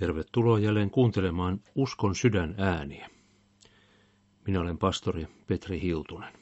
[0.00, 3.10] Tervetuloa jälleen kuuntelemaan Uskon sydän ääniä.
[4.46, 6.32] Minä olen pastori Petri Hiltunen.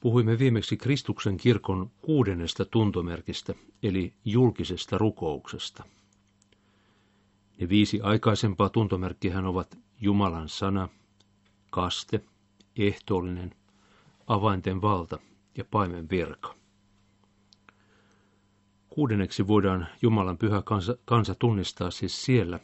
[0.00, 5.84] Puhuimme viimeksi Kristuksen kirkon kuudennesta tuntomerkistä, eli julkisesta rukouksesta.
[7.60, 10.88] Ne viisi aikaisempaa tuntomerkkiä ovat Jumalan sana,
[11.70, 12.20] kaste,
[12.76, 13.54] ehtoollinen,
[14.26, 15.18] avainten valta
[15.56, 16.54] ja paimen virka.
[18.96, 22.60] Kuudenneksi voidaan Jumalan pyhä kansa, kansa tunnistaa siis siellä,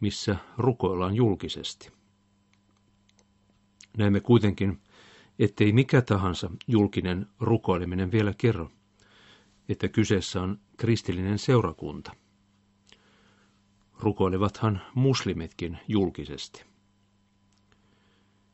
[0.00, 1.90] missä rukoillaan julkisesti.
[3.98, 4.80] Näemme kuitenkin,
[5.38, 8.70] ettei mikä tahansa julkinen rukoileminen vielä kerro,
[9.68, 12.12] että kyseessä on kristillinen seurakunta.
[13.98, 16.64] Rukoilevathan muslimitkin julkisesti.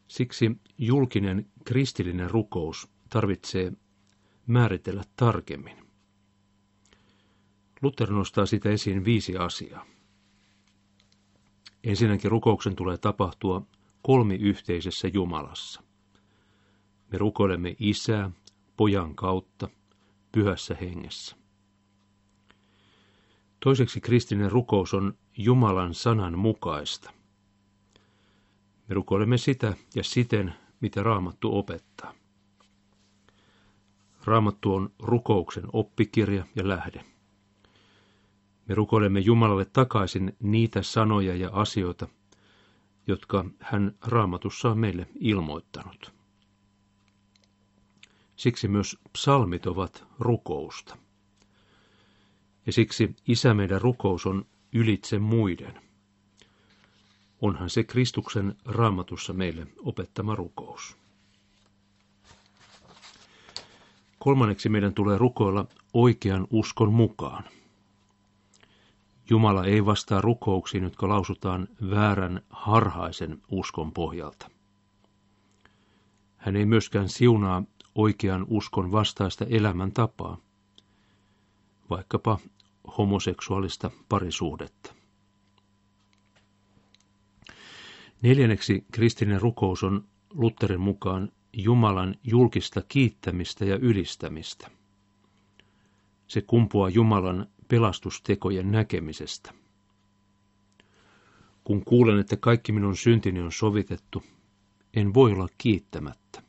[0.08, 3.72] Siksi julkinen kristillinen rukous tarvitsee
[4.46, 5.88] määritellä tarkemmin.
[7.82, 9.86] Luther nostaa sitä esiin viisi asiaa.
[11.84, 13.62] Ensinnäkin rukouksen tulee tapahtua
[14.02, 15.82] kolmiyhteisessä Jumalassa.
[17.12, 18.30] Me rukoilemme Isää,
[18.76, 19.68] Pojan kautta,
[20.32, 21.36] pyhässä hengessä.
[23.60, 27.12] Toiseksi kristinen rukous on Jumalan sanan mukaista.
[28.88, 32.14] Me rukoilemme sitä ja siten, mitä Raamattu opettaa.
[34.24, 37.04] Raamattu on rukouksen oppikirja ja lähde.
[38.69, 42.08] Me rukoilemme Jumalalle takaisin niitä sanoja ja asioita,
[43.06, 46.12] jotka hän raamatussa on meille ilmoittanut.
[48.36, 50.96] Siksi myös psalmit ovat rukousta.
[52.66, 55.80] Ja siksi Isä meidän rukous on ylitse muiden.
[57.41, 60.96] Onhan se Kristuksen raamatussa meille opettama rukous.
[64.19, 67.44] Kolmanneksi meidän tulee rukoilla oikean uskon mukaan.
[69.30, 74.50] Jumala ei vastaa rukouksiin, jotka lausutaan väärän harhaisen uskon pohjalta.
[76.36, 77.62] Hän ei myöskään siunaa
[77.94, 80.36] oikean uskon vastaista elämäntapaa,
[81.90, 82.38] vaikkapa
[82.98, 84.94] homoseksuaalista parisuhdetta.
[88.22, 94.70] Neljänneksi kristinen rukous on Lutterin mukaan Jumalan julkista kiittämistä ja ylistämistä.
[96.27, 99.52] Se kumpuaa Jumalan pelastustekojen näkemisestä.
[101.64, 104.23] Kun kuulen, että kaikki minun syntini on sovitettu,
[104.95, 106.42] en voi olla kiittämättä.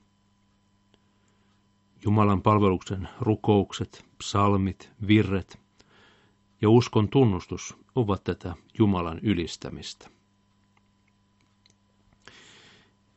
[2.05, 5.59] Jumalan palveluksen rukoukset, psalmit, virret
[6.61, 10.09] ja uskon tunnustus ovat tätä Jumalan ylistämistä.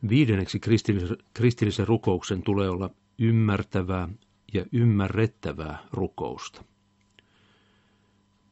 [0.09, 0.61] Viidenneksi
[1.35, 4.09] kristillisen rukouksen tulee olla ymmärtävää
[4.55, 6.65] ja ymmärrettävää rukousta.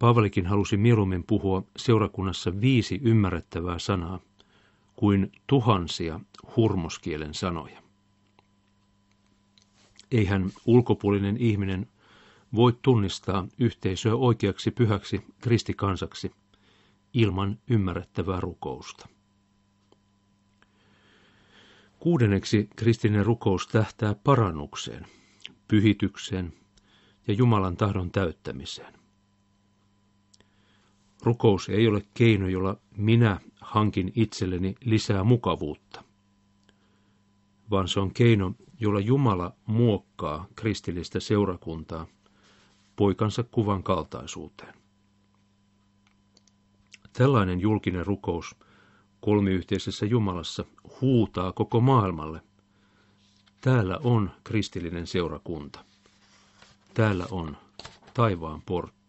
[0.00, 4.20] Paavalikin halusi mieluummin puhua seurakunnassa viisi ymmärrettävää sanaa
[4.96, 6.20] kuin tuhansia
[6.56, 7.82] hurmoskielen sanoja.
[10.10, 11.86] Eihän ulkopuolinen ihminen
[12.54, 16.32] voi tunnistaa yhteisöä oikeaksi pyhäksi kristikansaksi
[17.14, 19.08] ilman ymmärrettävää rukousta.
[21.98, 25.06] Kuudenneksi kristinen rukous tähtää parannukseen,
[25.68, 26.52] pyhitykseen
[27.28, 28.99] ja Jumalan tahdon täyttämiseen.
[31.22, 36.04] Rukous ei ole keino, jolla minä hankin itselleni lisää mukavuutta,
[37.70, 42.06] vaan se on keino, jolla Jumala muokkaa kristillistä seurakuntaa
[42.96, 44.74] poikansa kuvan kaltaisuuteen.
[47.12, 48.56] Tällainen julkinen rukous
[49.20, 50.64] kolmiyhteisessä Jumalassa
[51.00, 52.40] huutaa koko maailmalle.
[53.60, 55.84] Täällä on kristillinen seurakunta.
[56.94, 57.56] Täällä on
[58.14, 58.99] taivaan portti.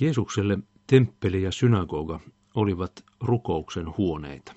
[0.00, 2.20] Jeesukselle temppeli ja synagoga
[2.54, 4.54] olivat rukouksen huoneita.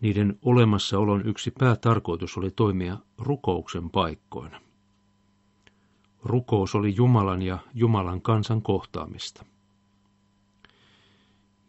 [0.00, 4.60] Niiden olemassaolon yksi päätarkoitus oli toimia rukouksen paikkoina.
[6.22, 9.44] Rukous oli Jumalan ja Jumalan kansan kohtaamista.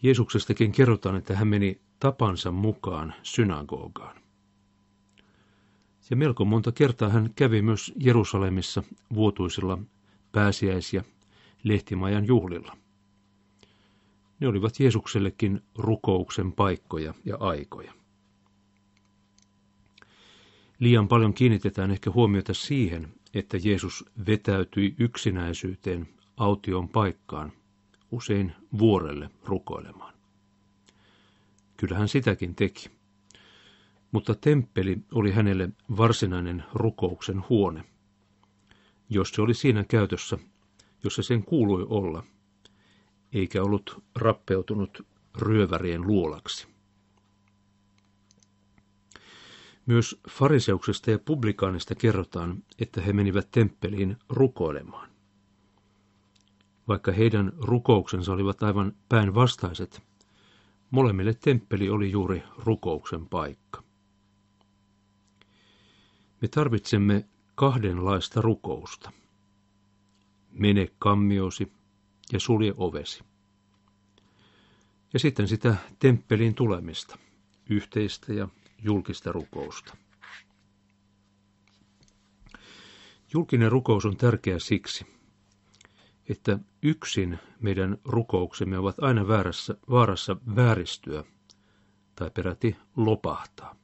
[0.03, 4.15] Jeesuksestakin kerrotaan, että hän meni tapansa mukaan synagogaan.
[6.09, 8.83] Ja melko monta kertaa hän kävi myös Jerusalemissa
[9.13, 9.77] vuotuisilla
[10.31, 11.03] pääsiäis- ja
[11.63, 12.77] lehtimajan juhlilla.
[14.39, 17.93] Ne olivat Jeesuksellekin rukouksen paikkoja ja aikoja.
[20.79, 27.51] Liian paljon kiinnitetään ehkä huomiota siihen, että Jeesus vetäytyi yksinäisyyteen aution paikkaan,
[28.11, 30.13] usein vuorelle rukoilemaan.
[31.77, 32.89] Kyllähän sitäkin teki.
[34.11, 37.83] Mutta temppeli oli hänelle varsinainen rukouksen huone.
[39.09, 40.37] jos se oli siinä käytössä,
[41.03, 42.23] jossa sen kuului olla,
[43.33, 45.07] eikä ollut rappeutunut
[45.37, 46.67] ryövärien luolaksi.
[49.85, 55.09] Myös fariseuksesta ja publikaanista kerrotaan, että he menivät temppeliin rukoilemaan.
[56.87, 60.01] Vaikka heidän rukouksensa olivat aivan päinvastaiset,
[60.91, 63.83] molemmille temppeli oli juuri rukouksen paikka.
[66.41, 69.11] Me tarvitsemme kahdenlaista rukousta.
[70.53, 71.71] Mene kammiosi
[72.31, 73.23] ja sulje ovesi.
[75.13, 77.17] Ja sitten sitä temppeliin tulemista,
[77.69, 78.47] yhteistä ja
[78.83, 79.97] julkista rukousta.
[83.33, 85.05] Julkinen rukous on tärkeä siksi,
[86.29, 91.23] että yksin meidän rukouksemme ovat aina väärässä, vaarassa vääristyä
[92.15, 93.75] tai peräti lopahtaa.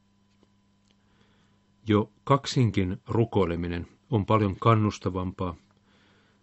[1.87, 5.55] Jo kaksinkin rukoileminen on paljon kannustavampaa,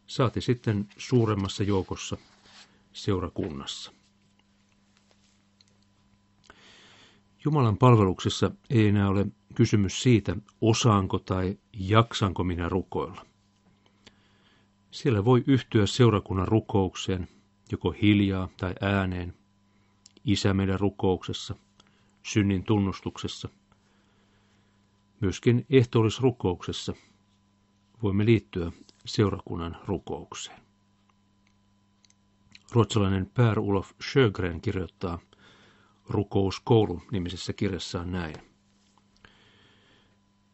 [0.06, 2.16] saati sitten suuremmassa joukossa
[2.92, 3.92] seurakunnassa.
[7.44, 13.26] Jumalan palveluksessa ei enää ole kysymys siitä, osaanko tai jaksanko minä rukoilla.
[14.90, 17.28] Siellä voi yhtyä seurakunnan rukoukseen,
[17.72, 19.34] joko hiljaa tai ääneen,
[20.24, 21.54] isä meidän rukouksessa,
[22.22, 23.48] synnin tunnustuksessa.
[25.20, 26.94] Myöskin ehtoollisrukouksessa
[28.02, 28.72] voimme liittyä
[29.06, 30.60] seurakunnan rukoukseen.
[32.72, 35.18] Ruotsalainen Pär Olof Sjögren kirjoittaa–
[36.08, 38.34] Rukouskoulu nimisessä kirjassaan näin.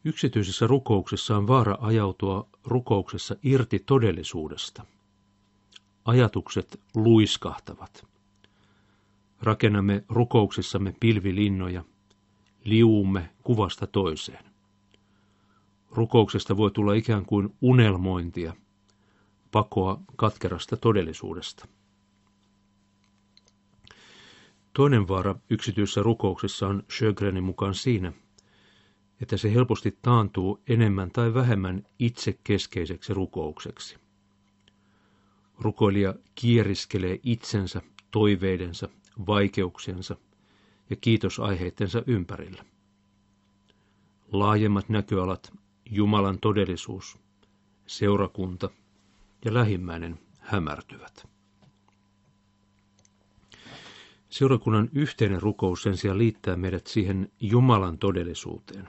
[0.04, 4.84] Yksityisessä rukouksessa on vaara ajautua rukouksessa irti todellisuudesta.
[6.04, 8.06] Ajatukset luiskahtavat.
[9.42, 11.84] Rakennamme rukouksissamme pilvilinnoja,
[12.64, 14.51] liuumme kuvasta toiseen.
[15.92, 18.56] Rukouksesta voi tulla ikään kuin unelmointia,
[19.50, 21.68] pakoa katkerasta todellisuudesta.
[24.72, 28.12] Toinen vaara yksityisessä rukouksessa on Sjögrenin mukaan siinä,
[29.20, 33.96] että se helposti taantuu enemmän tai vähemmän itsekeskeiseksi rukoukseksi.
[35.58, 38.88] Rukoilija kieriskelee itsensä, toiveidensa,
[39.26, 40.16] vaikeuksiensa
[40.90, 42.64] ja kiitosaiheittensa ympärillä.
[44.32, 45.52] Laajemmat näköalat,
[45.90, 47.18] Jumalan todellisuus,
[47.86, 48.70] seurakunta
[49.44, 51.28] ja lähimmäinen hämärtyvät.
[54.28, 58.88] Seurakunnan yhteinen rukous sen sijaan liittää meidät siihen Jumalan todellisuuteen,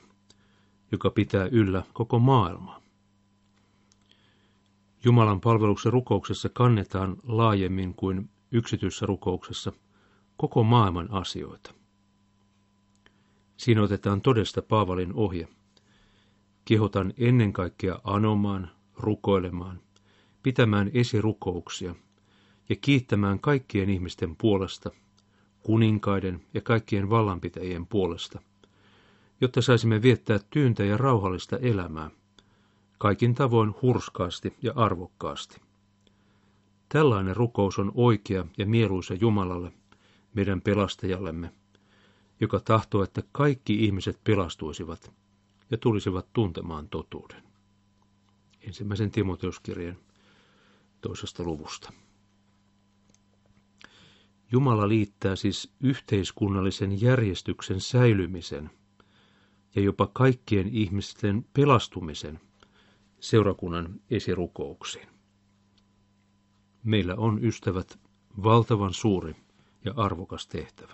[0.92, 2.81] joka pitää yllä koko maailmaa.
[5.04, 9.72] Jumalan palveluksen rukouksessa kannetaan laajemmin kuin yksityisessä rukouksessa
[10.38, 11.74] koko maailman asioita.
[13.57, 15.48] Siinä otetaan todesta Paavalin ohje.
[16.65, 19.80] Kehotan ennen kaikkea anomaan, rukoilemaan,
[20.44, 21.95] pitämään esirukouksia
[22.69, 24.92] ja kiittämään kaikkien ihmisten puolesta–
[25.63, 28.42] kuninkaiden ja kaikkien vallanpitäjien puolesta,
[29.42, 32.10] jotta saisimme viettää tyyntä ja rauhallista elämää,
[32.98, 35.62] kaikin tavoin hurskaasti ja arvokkaasti.
[36.89, 39.71] Tällainen rukous on oikea ja mieluisa Jumalalle,
[40.33, 41.51] meidän pelastajallemme,
[42.39, 45.12] joka tahtoo, että kaikki ihmiset pelastuisivat
[45.74, 47.44] ja tulisivat tuntemaan totuuden.
[48.62, 49.98] Ensimmäisen Timoteuskirjeen
[51.01, 51.94] toisesta luvusta.
[54.51, 58.70] Jumala liittää siis yhteiskunnallisen järjestyksen säilymisen
[59.75, 62.39] ja jopa kaikkien ihmisten pelastumisen
[63.20, 65.08] seurakunnan esirukouksiin.
[66.84, 68.00] Meillä on, ystävät,
[68.44, 69.36] valtavan suuri
[69.86, 70.94] ja arvokas tehtävä.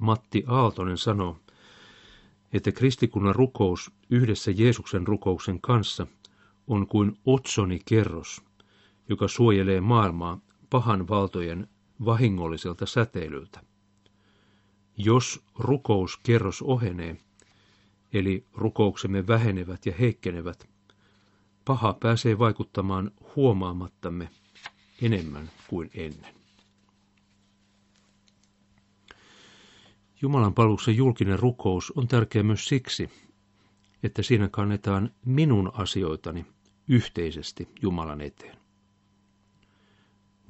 [0.00, 1.41] Matti Aaltonen sanoo,
[2.52, 6.06] että kristikunnan rukous yhdessä Jeesuksen rukouksen kanssa
[6.66, 8.42] on kuin otsoni kerros,
[9.08, 10.40] joka suojelee maailmaa
[10.70, 11.68] pahan valtojen
[12.04, 13.60] vahingolliselta säteilyltä.
[14.96, 17.16] Jos rukouskerros ohenee,
[18.12, 20.68] eli rukouksemme vähenevät ja heikkenevät,
[21.64, 24.28] paha pääsee vaikuttamaan huomaamattamme
[25.02, 26.41] enemmän kuin ennen.
[30.22, 33.10] Jumalan palveluksen julkinen rukous on tärkeä myös siksi,
[34.02, 36.46] että siinä kannetaan minun asioitani
[36.88, 38.62] yhteisesti Jumalan eteen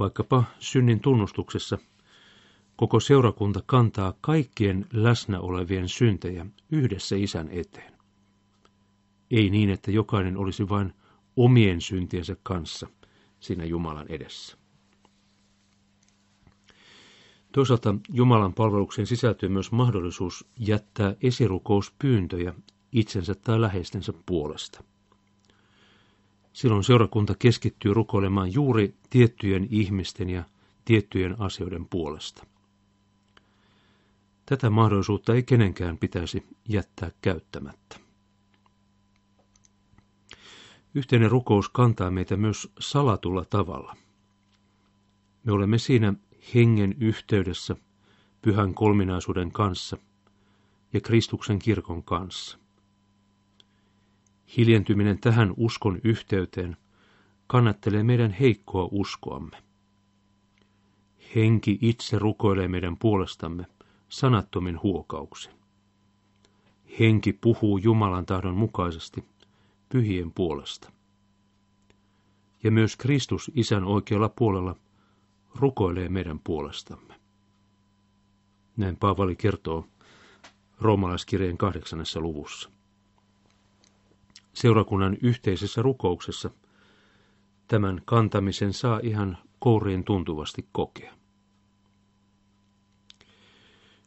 [0.02, 1.78] vaikkapa synnin tunnustuksessa,
[2.76, 7.92] koko seurakunta kantaa kaikkien läsnä olevien syntejä yhdessä isän eteen.
[9.30, 10.92] Ei niin, että jokainen olisi vain
[11.36, 12.86] omien syntiensä kanssa
[13.40, 14.61] siinä Jumalan edessä.
[17.52, 22.54] Toisaalta Jumalan palvelukseen sisältyy myös mahdollisuus jättää esirukouspyyntöjä
[22.92, 24.84] itsensä tai läheistensä puolesta.
[26.52, 30.44] Silloin seurakunta keskittyy rukoilemaan juuri tiettyjen ihmisten ja
[30.84, 32.46] tiettyjen asioiden puolesta.
[34.46, 37.96] Tätä mahdollisuutta ei kenenkään pitäisi jättää käyttämättä.
[40.94, 43.96] Yhteinen rukous kantaa meitä myös salatulla tavalla.
[45.44, 46.14] Me olemme siinä
[46.54, 47.76] hengen yhteydessä
[48.42, 49.96] pyhän kolminaisuuden kanssa
[50.92, 52.58] ja Kristuksen kirkon kanssa.
[54.56, 56.76] Hiljentyminen tähän uskon yhteyteen
[57.46, 59.62] kannattelee meidän heikkoa uskoamme.
[61.34, 63.66] Henki itse rukoilee meidän puolestamme
[64.08, 65.52] sanattomin huokauksin.
[67.00, 69.24] Henki puhuu Jumalan tahdon mukaisesti
[69.88, 70.92] pyhien puolesta.
[72.62, 74.76] Ja myös Kristus Isän oikealla puolella
[75.54, 77.14] rukoilee meidän puolestamme.
[78.76, 79.86] Näin Paavali kertoo
[80.80, 82.70] roomalaiskirjeen kahdeksannessa luvussa.
[84.52, 86.50] Seurakunnan yhteisessä rukouksessa
[87.68, 91.14] tämän kantamisen saa ihan kouriin tuntuvasti kokea.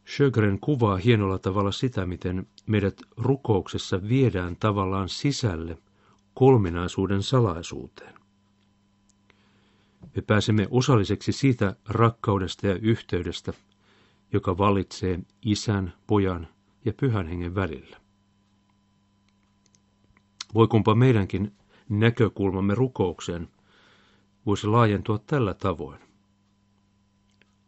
[0.05, 5.77] Sjögren kuvaa hienolla tavalla sitä, miten meidät rukouksessa viedään tavallaan sisälle
[6.33, 8.24] kolminaisuuden salaisuuteen.
[10.15, 13.53] Me pääsemme osalliseksi siitä rakkaudesta ja yhteydestä,
[14.33, 16.47] joka vallitsee isän, pojan
[16.85, 17.97] ja pyhän hengen välillä.
[20.53, 21.51] Voi kumpa meidänkin
[21.89, 23.47] näkökulmamme rukoukseen
[24.45, 25.99] voisi laajentua tällä tavoin.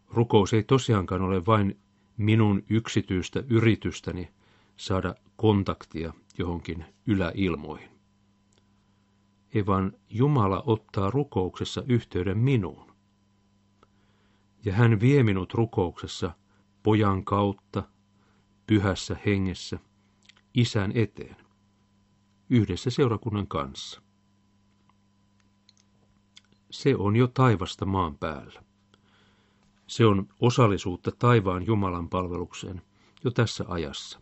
[0.09, 1.77] Rukous ei tosiaankaan ole vain
[2.17, 4.29] minun yksityistä yritystäni
[4.77, 7.96] saada kontaktia johonkin yläilmoihin.
[9.53, 12.91] Ei vaan Jumala ottaa rukouksessa yhteyden minuun.
[14.65, 16.31] Ja hän vie minut rukouksessa
[16.83, 17.83] pojan kautta,
[18.67, 19.79] pyhässä hengessä,
[20.53, 21.35] isän eteen,
[22.49, 24.01] yhdessä seurakunnan kanssa.
[26.71, 28.63] Se on jo taivasta maan päällä.
[29.87, 32.81] Se on osallisuutta taivaan Jumalan palvelukseen
[33.23, 34.19] jo tässä ajassa.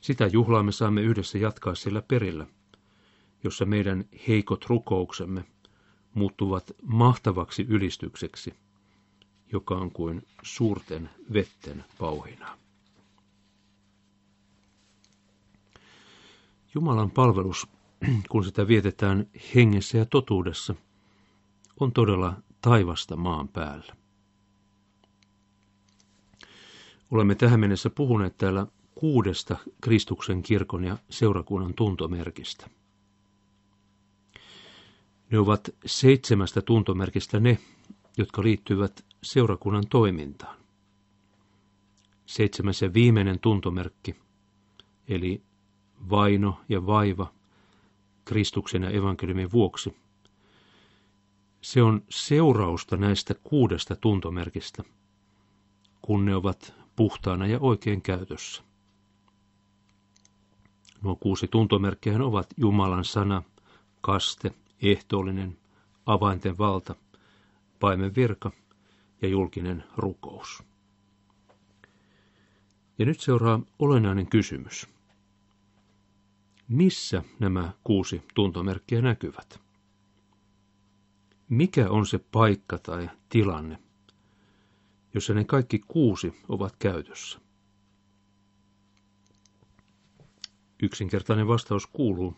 [0.00, 2.46] Sitä juhlaa me saamme yhdessä jatkaa sillä perillä,
[3.44, 5.44] jossa meidän heikot rukouksemme
[6.14, 8.54] muuttuvat mahtavaksi ylistykseksi,
[9.52, 12.58] joka on kuin suurten vetten pauhina.
[16.74, 17.66] Jumalan palvelus,
[18.28, 20.74] kun sitä vietetään hengessä ja totuudessa,
[21.80, 23.96] on todella taivasta maan päällä.
[27.10, 32.70] Olemme tähän mennessä puhuneet täällä kuudesta Kristuksen kirkon ja seurakunnan tuntomerkistä.
[35.30, 37.58] Ne ovat seitsemästä tuntomerkistä ne,
[38.16, 40.56] jotka liittyvät seurakunnan toimintaan.
[42.26, 44.16] Seitsemäs ja viimeinen tuntomerkki,
[45.08, 45.42] eli
[46.10, 47.32] vaino ja vaiva
[48.24, 49.96] Kristuksen ja evankeliumin vuoksi,
[51.60, 54.82] se on seurausta näistä kuudesta tuntomerkistä,
[56.02, 58.62] kun ne ovat puhtaana ja oikein käytössä.
[61.02, 63.42] Nuo kuusi tuntomerkkiä ovat Jumalan sana,
[64.00, 64.50] kaste,
[64.82, 65.58] ehtoollinen,
[66.06, 66.94] avainten valta,
[67.80, 68.50] paimen virka
[69.22, 70.62] ja julkinen rukous.
[72.98, 74.86] Ja nyt seuraa olennainen kysymys.
[76.68, 79.60] Missä nämä kuusi tuntomerkkiä näkyvät?
[81.48, 83.78] Mikä on se paikka tai tilanne,
[85.14, 87.40] jossa ne kaikki kuusi ovat käytössä?
[90.82, 92.36] Yksinkertainen vastaus kuuluu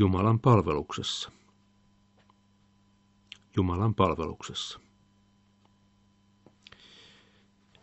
[0.00, 1.32] Jumalan palveluksessa.
[3.56, 4.80] Jumalan palveluksessa.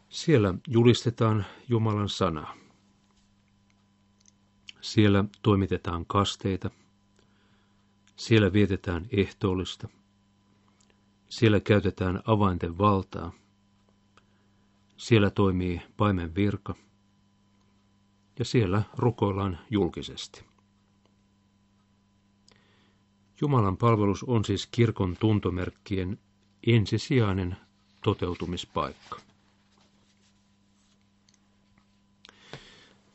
[0.09, 2.55] Siellä julistetaan Jumalan sanaa.
[4.81, 6.69] Siellä toimitetaan kasteita.
[8.15, 9.87] Siellä vietetään ehtoollista.
[11.29, 13.31] Siellä käytetään avainten valtaa.
[14.97, 16.75] Siellä toimii paimen virka.
[18.39, 20.46] Ja siellä rukoillaan julkisesti.
[23.41, 26.19] Jumalan palvelus on siis kirkon tuntomerkkien
[26.67, 27.57] ensisijainen
[28.03, 29.19] toteutumispaikka.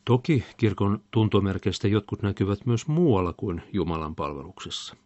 [0.04, 4.96] Toki kirkon tuntomerkeistä jotkut näkyvät myös muualla kuin Jumalan palveluksessa.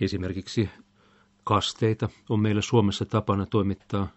[0.00, 0.68] Esimerkiksi
[1.44, 4.08] kasteita on meillä Suomessa tapana toimittaa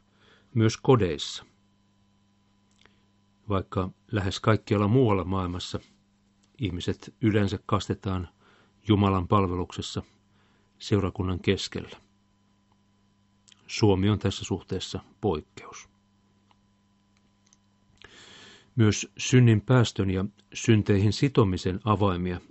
[0.53, 1.45] myös kodeissa.
[3.49, 5.79] Vaikka lähes kaikkialla muualla maailmassa
[6.57, 8.29] ihmiset yleensä kastetaan
[8.87, 10.01] Jumalan palveluksessa
[10.79, 11.97] seurakunnan keskellä.
[13.67, 15.89] Suomi on tässä suhteessa poikkeus.
[18.75, 22.41] Myös synnin päästön ja synteihin sitomisen avaimia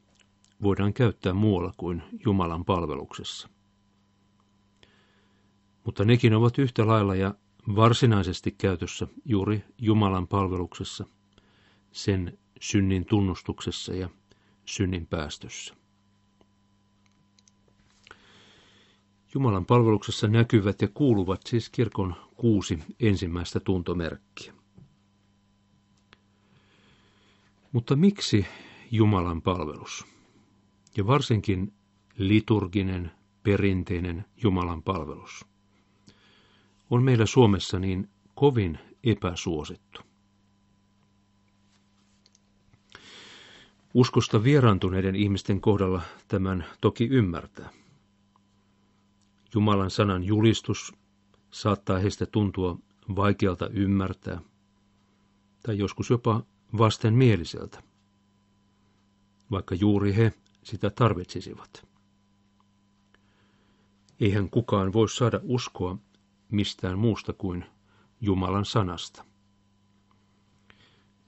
[0.62, 3.48] voidaan käyttää muualla kuin Jumalan palveluksessa.
[5.84, 7.34] Mutta nekin ovat yhtä lailla ja
[7.76, 11.04] varsinaisesti käytössä juuri Jumalan palveluksessa,
[11.92, 14.08] sen synnin tunnustuksessa ja
[14.64, 15.74] synnin päästössä.
[19.36, 24.52] Jumalan palveluksessa näkyvät ja kuuluvat siis kirkon kuusi ensimmäistä tuntomerkkiä.
[27.72, 28.46] Mutta miksi
[28.90, 30.06] Jumalan palvelus?
[30.96, 31.72] Ja varsinkin
[32.18, 33.10] liturginen,
[33.42, 35.44] perinteinen Jumalan palvelus
[36.90, 40.00] on meillä Suomessa niin kovin epäsuosittu.
[43.94, 47.70] Uskosta vieraantuneiden ihmisten kohdalla tämän toki ymmärtää.
[49.56, 50.92] Jumalan sanan julistus
[51.50, 52.78] saattaa heistä tuntua
[53.16, 54.40] vaikealta ymmärtää,
[55.62, 56.42] tai joskus jopa
[56.78, 57.82] vastenmieliseltä,
[59.50, 60.32] vaikka juuri he
[60.62, 61.86] sitä tarvitsisivat.
[64.20, 65.98] Eihän kukaan voi saada uskoa
[66.50, 67.64] mistään muusta kuin
[68.20, 69.24] Jumalan sanasta.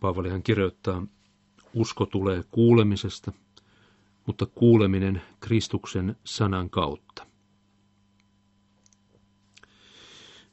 [0.00, 1.06] Paavalihan kirjoittaa,
[1.75, 3.32] usko tulee kuulemisesta,
[4.26, 7.27] mutta kuuleminen Kristuksen sanan kautta.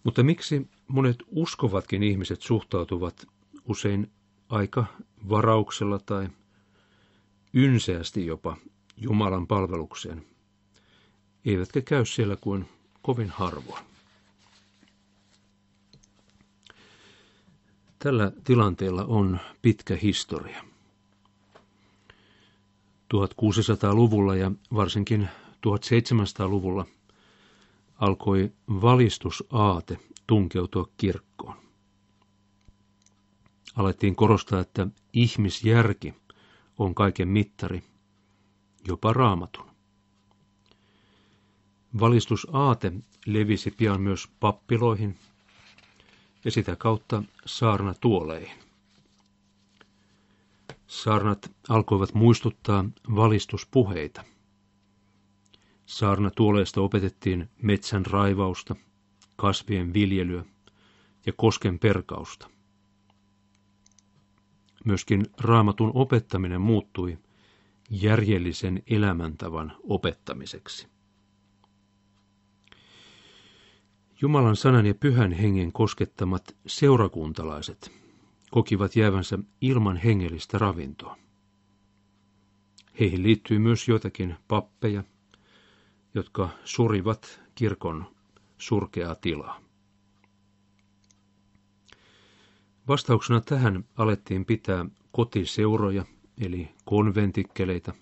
[0.05, 3.27] Mutta miksi monet uskovatkin ihmiset suhtautuvat
[3.67, 4.11] usein
[4.49, 4.85] aika
[5.29, 6.29] varauksella tai
[7.53, 8.57] ynseästi jopa
[8.97, 10.25] Jumalan palvelukseen,
[11.45, 12.69] eivätkä käy siellä kuin
[13.01, 13.85] kovin harvoin.
[17.99, 20.63] Tällä tilanteella on pitkä historia.
[23.13, 26.85] 1600-luvulla ja varsinkin 1700-luvulla
[27.95, 31.57] alkoi valistusaate tunkeutua kirkkoon.
[33.75, 36.13] Alettiin korostaa, että ihmisjärki
[36.79, 37.83] on kaiken mittari,
[38.87, 39.65] jopa raamatun.
[41.99, 42.91] Valistusaate
[43.25, 45.17] levisi pian myös pappiloihin
[46.45, 48.57] ja sitä kautta saarnatuoleihin.
[50.87, 54.23] Saarnat alkoivat muistuttaa valistuspuheita.
[55.85, 58.75] Saarnatuoleista opetettiin metsän raivausta,
[59.35, 60.45] kasvien viljelyä
[61.25, 62.49] ja kosken perkausta.
[64.85, 67.17] Myöskin raamatun opettaminen muuttui
[67.89, 70.87] järjellisen elämäntavan opettamiseksi.
[74.21, 77.91] Jumalan sanan ja pyhän hengen koskettamat seurakuntalaiset
[78.51, 81.17] kokivat jäävänsä ilman hengellistä ravintoa.
[82.99, 85.03] Heihin liittyy myös joitakin pappeja,
[86.15, 88.05] jotka surivat kirkon
[88.57, 89.59] surkeaa tilaa.
[92.87, 96.05] Vastauksena tähän alettiin pitää kotiseuroja,
[96.37, 97.93] eli konventikkeleita.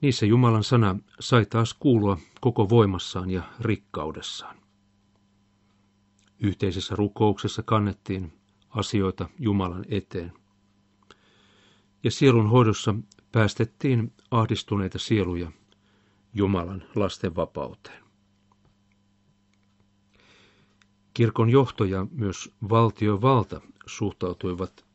[0.00, 4.56] Niissä Jumalan sana sai taas kuulua koko voimassaan ja rikkaudessaan.
[6.40, 8.32] Yhteisessä rukouksessa kannettiin
[8.70, 10.32] asioita Jumalan eteen.
[12.04, 12.94] Ja sielun hoidossa
[13.32, 15.52] päästettiin ahdistuneita sieluja
[16.34, 18.04] Jumalan lasten vapauteen.
[21.14, 24.86] Kirkon johto ja myös valtiovalta suhtautuivat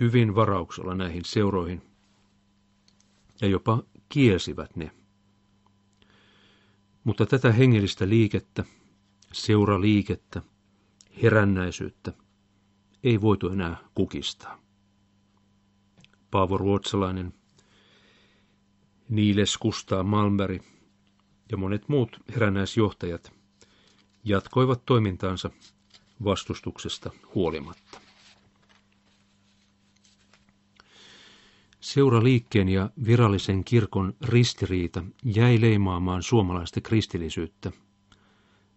[0.00, 1.82] hyvin varauksella näihin seuroihin
[3.40, 4.90] ja jopa kielsivät ne.
[7.04, 8.64] Mutta tätä hengellistä liikettä,
[9.32, 10.42] seuraliikettä,
[11.22, 12.12] herännäisyyttä
[13.02, 14.62] ei voitu enää kukistaa.
[16.30, 17.34] Paavo Ruotsalainen,
[19.08, 20.62] Niiles Kustaa Malmberg
[21.50, 23.32] ja monet muut herännäisjohtajat
[24.24, 25.50] jatkoivat toimintaansa
[26.24, 28.00] vastustuksesta huolimatta.
[31.80, 37.72] Seuraliikkeen ja virallisen kirkon ristiriita jäi leimaamaan suomalaista kristillisyyttä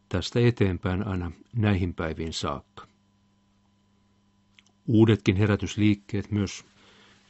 [0.09, 2.87] tästä eteenpäin aina näihin päiviin saakka.
[4.87, 6.65] Uudetkin herätysliikkeet, myös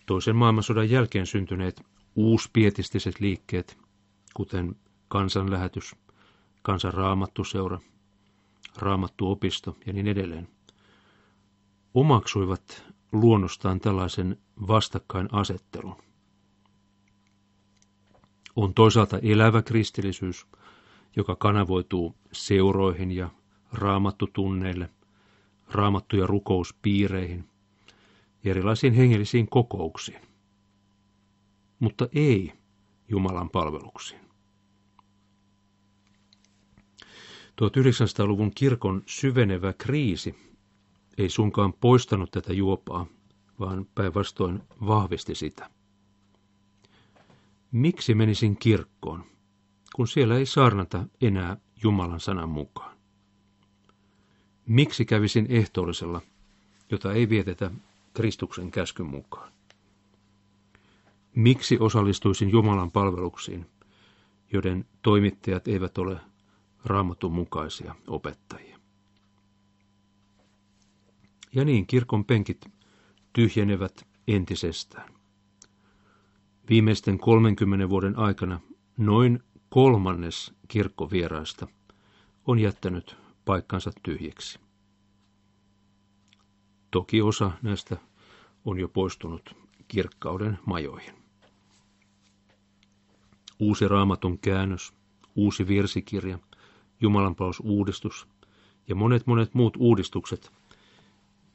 [0.06, 1.82] toisen maailmansodan jälkeen syntyneet
[2.16, 3.78] uuspietistiset liikkeet,
[4.34, 4.76] kuten
[5.12, 5.96] kansanlähetys,
[6.62, 7.80] kansanraamattuseura,
[8.78, 10.48] raamattuopisto ja niin edelleen,
[11.94, 15.96] omaksuivat luonnostaan tällaisen vastakkainasettelun.
[18.56, 20.48] On toisaalta elävä kristillisyys,
[21.16, 23.30] joka kanavoituu seuroihin ja
[23.74, 24.90] raamattutunneille,
[25.72, 27.50] raamattu- ja rukouspiireihin,
[28.44, 30.22] erilaisiin hengellisiin kokouksiin.
[31.80, 32.54] Mutta ei
[33.10, 34.31] Jumalan palveluksiin.
[37.62, 40.36] 1900-luvun kirkon syvenevä kriisi
[41.18, 43.06] ei suinkaan poistanut tätä juopaa,
[43.60, 45.70] vaan päinvastoin vahvisti sitä.
[47.72, 49.24] Miksi menisin kirkkoon,
[49.96, 52.98] kun siellä ei saarnata enää Jumalan sanan mukaan?
[54.68, 56.22] Miksi kävisin ehtoollisella,
[56.92, 57.72] jota ei vietetä
[58.14, 59.52] Kristuksen käskyn mukaan?
[61.36, 63.66] Miksi osallistuisin Jumalan palveluksiin,
[64.54, 66.20] joiden toimittajat eivät ole
[66.86, 68.78] raamatun mukaisia opettajia?
[71.56, 72.66] Ja niin kirkon penkit
[73.34, 75.14] tyhjenevät entisestään.
[76.70, 78.60] Viimeisten 30 vuoden aikana
[78.98, 81.68] noin kolmannes kirkkovieraista
[82.46, 84.60] on jättänyt paikkansa tyhjäksi.
[86.92, 87.98] Toki osa näistä
[88.66, 89.56] on jo poistunut
[89.88, 91.14] kirkkauden majoihin.
[93.60, 94.94] Uusi raamatun käännös,
[95.36, 96.40] uusi virsikirja,
[97.02, 98.28] Jumalanpalvelusuudistus
[98.88, 100.52] ja monet monet muut uudistukset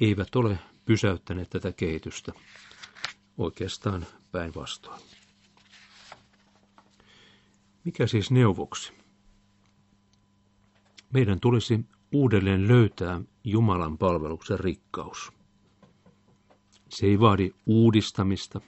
[0.00, 2.32] eivät ole pysäyttäneet tätä kehitystä.
[3.38, 5.00] Oikeastaan päinvastoin.
[7.84, 8.92] Mikä siis neuvoksi?
[11.12, 11.80] Meidän tulisi
[12.12, 15.32] uudelleen löytää Jumalan palveluksen rikkaus.
[16.88, 18.60] Se ei vaadi uudistamista,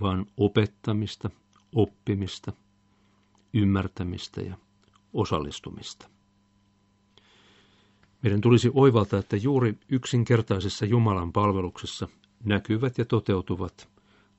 [0.00, 1.30] vaan opettamista,
[1.74, 2.52] oppimista,
[3.54, 4.56] ymmärtämistä ja
[5.12, 6.08] osallistumista.
[8.22, 12.08] Meidän tulisi oivaltaa, että juuri yksinkertaisessa Jumalan palveluksessa
[12.44, 13.88] näkyvät ja toteutuvat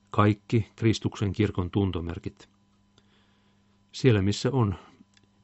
[0.09, 2.49] kaikki Kristuksen kirkon tuntomerkit.
[3.91, 4.75] Siellä, missä on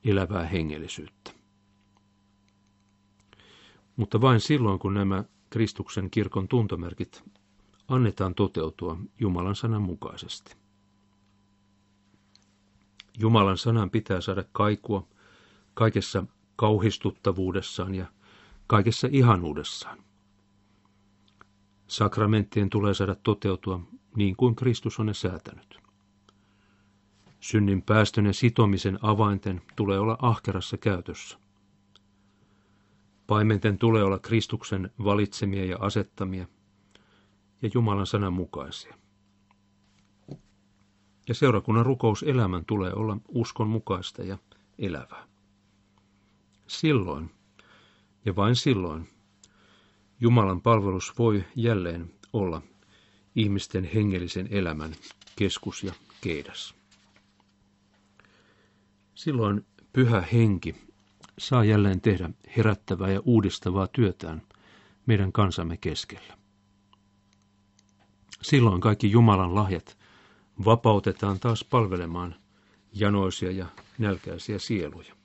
[0.04, 1.32] elävää hengellisyyttä.
[3.96, 7.24] Mutta vain silloin, kun nämä Kristuksen kirkon tuntomerkit
[7.88, 10.56] annetaan toteutua Jumalan sanan mukaisesti.
[13.20, 15.08] Jumalan sanan pitää saada kaikua
[15.78, 16.24] kaikessa
[16.56, 18.06] kauhistuttavuudessaan ja
[18.68, 20.04] kaikessa ihanuudessaan.
[21.88, 23.80] Sakramenttien tulee saada toteutua
[24.16, 25.80] niin kuin Kristus on ne säätänyt.
[27.40, 31.38] Synnin päästön ja sitomisen avainten tulee olla ahkerassa käytössä.
[33.28, 36.48] Paimenten tulee olla Kristuksen valitsemia ja asettamia
[37.62, 38.96] ja Jumalan sanan mukaisia.
[41.28, 44.38] Ja seurakunnan rukouselämän tulee olla uskon mukaista ja
[44.80, 45.27] elävää.
[46.68, 47.32] Silloin,
[48.26, 49.10] ja vain silloin,
[50.20, 52.62] Jumalan palvelus voi jälleen olla
[53.36, 54.96] ihmisten hengellisen elämän
[55.36, 56.76] keskus ja keidas.
[59.16, 60.76] Silloin pyhä henki
[61.38, 64.42] saa jälleen tehdä herättävää ja uudistavaa työtään
[65.06, 66.38] meidän kansamme keskellä.
[68.42, 69.98] Silloin kaikki Jumalan lahjat
[70.66, 72.36] vapautetaan taas palvelemaan
[72.94, 73.66] janoisia ja
[73.98, 75.17] nälkäisiä sieluja.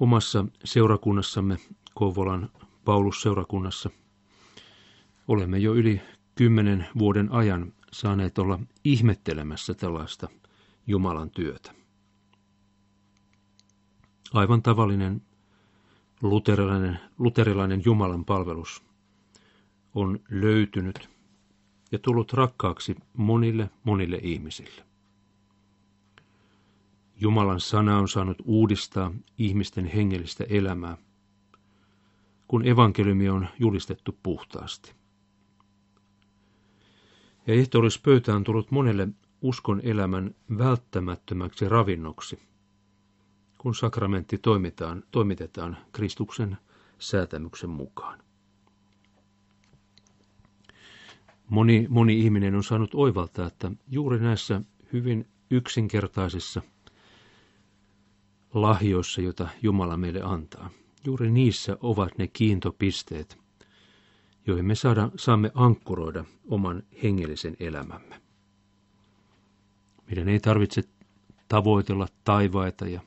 [0.00, 1.58] Omassa seurakunnassamme,
[1.94, 2.50] Kouvolan
[2.84, 3.90] Paulus-seurakunnassa,
[5.28, 6.00] olemme jo yli
[6.34, 10.28] kymmenen vuoden ajan saaneet olla ihmettelemässä tällaista
[10.86, 11.74] Jumalan työtä.
[14.32, 15.22] Aivan tavallinen
[16.22, 18.82] luterilainen, luterilainen Jumalan palvelus
[19.94, 21.08] on löytynyt
[21.92, 24.93] ja tullut rakkaaksi monille monille ihmisille.
[27.20, 30.96] Jumalan sana on saanut uudistaa ihmisten hengellistä elämää,
[32.48, 34.92] kun evankeliumi on julistettu puhtaasti.
[37.46, 39.08] Ja ehtoollespöytä on tullut monelle
[39.42, 42.38] uskon elämän välttämättömäksi ravinnoksi,
[43.58, 46.56] kun sakramentti toimitaan, toimitetaan Kristuksen
[46.98, 48.18] säätämyksen mukaan.
[51.48, 54.60] Moni, moni ihminen on saanut oivaltaa, että juuri näissä
[54.92, 56.62] hyvin yksinkertaisissa–
[58.54, 60.70] lahjoissa, joita Jumala meille antaa.
[61.04, 63.38] Juuri niissä ovat ne kiintopisteet,
[64.46, 68.20] joihin me saada, saamme ankkuroida oman hengellisen elämämme.
[70.06, 70.82] Meidän ei tarvitse
[71.48, 73.00] tavoitella taivaita ja,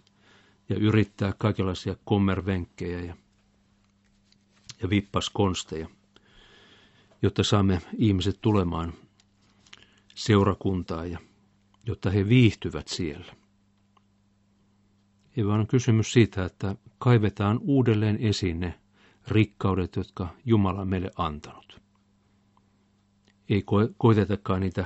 [0.70, 3.16] ja yrittää kaikenlaisia kommervenkkejä ja,
[4.82, 5.90] ja vippaskonsteja,
[7.22, 8.94] jotta saamme ihmiset tulemaan
[10.16, 11.20] seurakuntaa ja
[11.86, 13.36] jotta he viihtyvät siellä.
[15.38, 18.74] Ei vaan kysymys siitä, että kaivetaan uudelleen esiin ne
[19.28, 21.82] rikkaudet, jotka Jumala on meille antanut.
[23.50, 23.64] Ei
[23.98, 24.86] koitetakaan niitä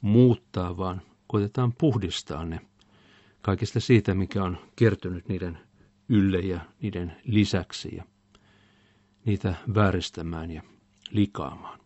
[0.00, 2.60] muuttaa, vaan koitetaan puhdistaa ne
[3.42, 5.58] kaikesta siitä, mikä on kertynyt niiden
[6.08, 8.04] ylle ja niiden lisäksi ja
[9.24, 10.62] niitä vääristämään ja
[11.10, 11.80] likaamaan.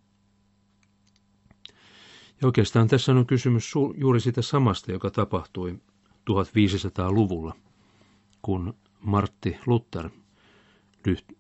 [2.40, 5.78] Ja oikeastaan tässä on kysymys juuri siitä samasta, joka tapahtui
[6.30, 7.54] 1500-luvulla–
[8.42, 10.10] kun Martti Luther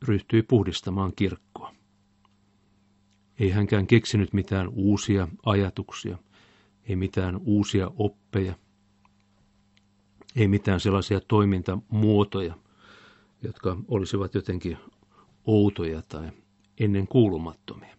[0.02, 1.74] ryhtyi puhdistamaan kirkkoa.
[3.38, 6.18] Ei hänkään keksinyt mitään uusia ajatuksia,
[6.88, 8.54] ei mitään uusia oppeja,
[10.36, 12.54] ei mitään sellaisia toimintamuotoja,
[13.42, 14.78] jotka olisivat jotenkin
[15.44, 16.30] outoja tai
[16.80, 17.96] ennen kuulumattomia.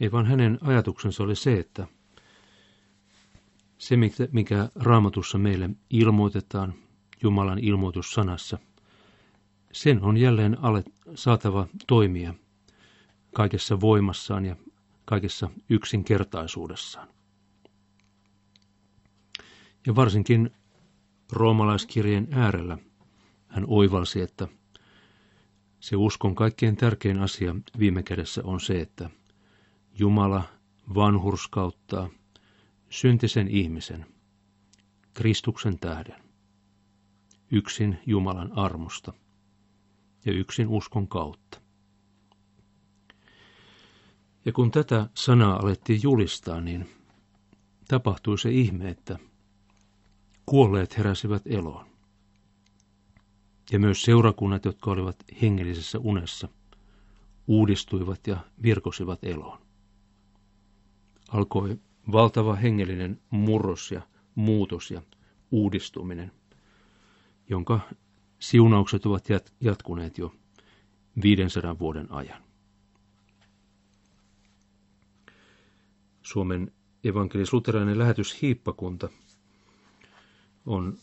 [0.00, 1.86] Ei vaan hänen ajatuksensa oli se, että
[3.78, 3.96] se,
[4.32, 6.74] mikä raamatussa meille ilmoitetaan
[7.22, 8.58] Jumalan ilmoitussanassa,
[9.72, 10.56] sen on jälleen
[11.14, 12.34] saatava toimia
[13.34, 14.56] kaikessa voimassaan ja
[15.04, 17.08] kaikessa yksinkertaisuudessaan.
[19.86, 20.50] Ja varsinkin
[21.32, 22.78] roomalaiskirjeen äärellä
[23.48, 24.48] hän oivalsi, että
[25.80, 29.10] se uskon kaikkein tärkein asia viime kädessä on se, että
[29.98, 30.42] Jumala
[30.94, 32.08] vanhurskauttaa
[32.96, 34.06] syntisen ihmisen
[35.14, 36.22] Kristuksen tähden,
[37.50, 39.12] yksin Jumalan armosta
[40.24, 41.60] ja yksin uskon kautta.
[44.44, 46.88] Ja kun tätä sanaa alettiin julistaa, niin
[47.88, 49.18] tapahtui se ihme, että
[50.46, 51.86] kuolleet heräsivät eloon.
[53.72, 56.48] Ja myös seurakunnat, jotka olivat hengellisessä unessa,
[57.46, 59.58] uudistuivat ja virkosivat eloon.
[61.28, 61.78] Alkoi
[62.12, 64.02] valtava hengellinen murros ja
[64.34, 65.02] muutos ja
[65.50, 66.32] uudistuminen,
[67.48, 67.80] jonka
[68.38, 69.24] siunaukset ovat
[69.60, 70.34] jatkuneet jo
[71.22, 72.42] 500 vuoden ajan.
[76.22, 76.72] Suomen
[77.04, 79.08] evankelis-luterilainen lähetyshiippakunta
[80.66, 80.98] on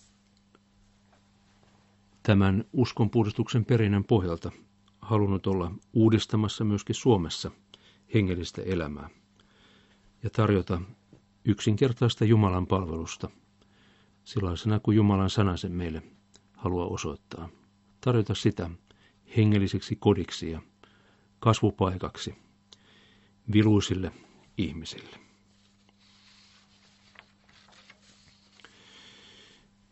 [2.24, 4.52] tämän uskonpuhdistuksen perinnön pohjalta
[5.02, 7.52] halunnut olla uudistamassa myöskin Suomessa
[8.13, 9.10] hengellistä elämää
[10.24, 10.82] ja tarjota
[11.46, 13.30] yksinkertaista Jumalan palvelusta
[14.24, 16.04] sellaisena kuin Jumalan sana sen meille
[16.58, 17.50] haluaa osoittaa.
[18.02, 18.70] Tarjota sitä
[19.38, 20.62] hengelliseksi kodiksi ja
[21.40, 22.36] kasvupaikaksi
[23.54, 24.12] viluisille
[24.58, 25.20] ihmisille.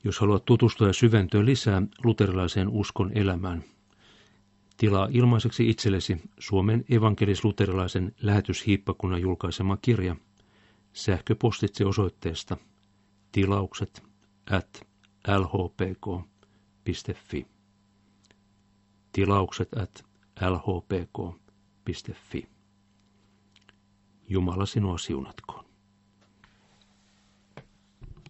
[0.03, 3.63] Jos haluat tutustua ja syventyä lisää luterilaiseen uskon elämään,
[4.81, 10.15] tilaa ilmaiseksi itsellesi Suomen evankelis-luterilaisen lähetyshiippakunnan julkaisema kirja
[10.93, 12.57] sähköpostitse osoitteesta
[13.31, 14.03] tilaukset
[14.51, 14.87] at
[15.37, 16.65] lhpk.fi.
[19.11, 20.05] Tilaukset at
[20.49, 22.47] lhpk.fi.
[24.29, 25.60] Jumala sinua siunatkoon.